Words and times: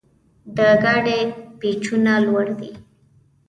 د 0.55 0.57
ګاډي 0.83 1.19
پېچونه 1.59 2.13
لوړ 2.25 2.47
دي. 2.59 2.71